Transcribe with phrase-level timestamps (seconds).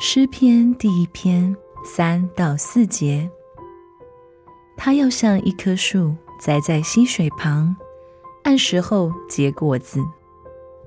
[0.00, 1.54] 诗篇第一篇
[1.84, 3.28] 三到四节，
[4.76, 7.74] 它要像一棵树栽在溪水旁，
[8.44, 10.00] 按时候结果子，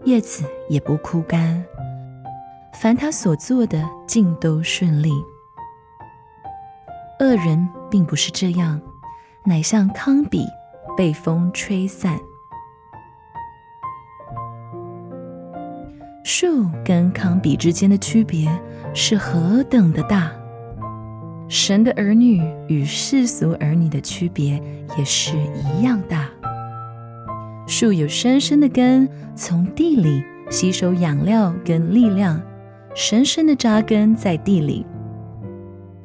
[0.05, 1.61] 叶子也不枯干。
[2.79, 5.11] 凡他所做的，尽都顺利。
[7.19, 8.79] 恶人并不是这样，
[9.43, 10.45] 乃像糠秕
[10.95, 12.17] 被风吹散。
[16.33, 18.47] 树跟糠秕之间的区别
[18.93, 20.31] 是何等的大！
[21.49, 24.53] 神的儿女与世俗儿女的区别
[24.97, 26.29] 也是一样大。
[27.67, 32.41] 树有深深的根，从地里吸收养料跟力量，
[32.95, 34.85] 深深的扎根在地里，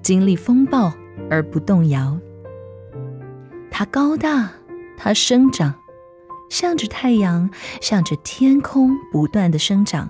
[0.02, 0.92] 经历风暴
[1.30, 2.18] 而不动摇。
[3.70, 4.50] 它高大，
[4.96, 5.72] 它生长。
[6.48, 10.08] 向着太阳，向着天空不断的生长。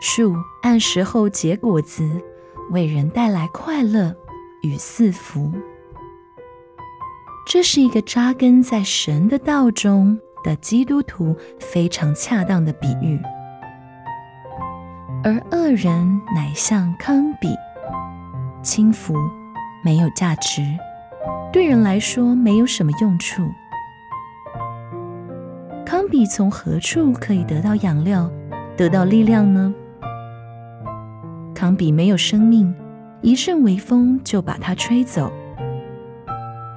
[0.00, 2.20] 树按时候结果子，
[2.70, 4.14] 为人带来快乐
[4.62, 5.52] 与赐福。
[7.46, 13.20] 这是一个扎根在神的道中的基督徒非常恰当的比喻。
[15.24, 17.48] 而恶人乃像康比，
[18.62, 19.14] 轻浮，
[19.84, 20.62] 没有价值，
[21.52, 23.48] 对人来说没有什么用处。
[26.12, 28.30] 比从何处可以得到养料、
[28.76, 29.74] 得到力量呢？
[31.54, 32.74] 糠秕没有生命，
[33.22, 35.32] 一阵微风就把它吹走；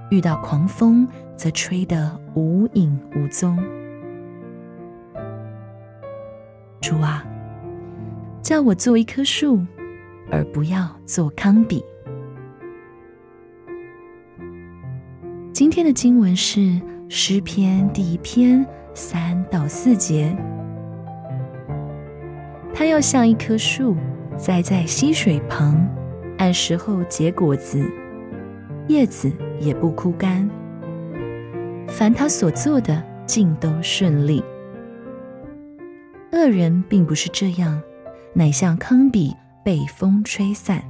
[0.09, 1.05] 遇到狂风，
[1.35, 3.61] 则吹得无影无踪。
[6.79, 7.21] 主啊，
[8.41, 9.59] 叫我做一棵树，
[10.31, 11.83] 而不要做糠秕。
[15.51, 18.65] 今天的经文是诗篇第一篇。
[18.95, 20.33] 三到四节，
[22.73, 23.93] 它要像一棵树
[24.37, 25.85] 栽在溪水旁，
[26.37, 27.85] 按时候结果子，
[28.87, 29.29] 叶子
[29.59, 30.49] 也不枯干。
[31.89, 34.41] 凡他所做的，尽都顺利。
[36.31, 37.81] 恶人并不是这样，
[38.33, 40.81] 乃像糠秕被风吹散。